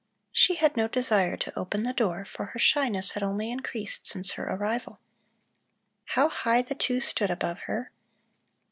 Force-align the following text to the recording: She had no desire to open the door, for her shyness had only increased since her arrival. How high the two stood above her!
She 0.31 0.55
had 0.55 0.75
no 0.75 0.87
desire 0.87 1.37
to 1.37 1.53
open 1.59 1.83
the 1.83 1.93
door, 1.93 2.25
for 2.25 2.45
her 2.45 2.57
shyness 2.57 3.11
had 3.11 3.21
only 3.21 3.51
increased 3.51 4.07
since 4.09 4.31
her 4.31 4.49
arrival. 4.49 4.97
How 6.05 6.27
high 6.27 6.63
the 6.63 6.73
two 6.73 6.99
stood 7.01 7.29
above 7.29 7.59
her! 7.67 7.91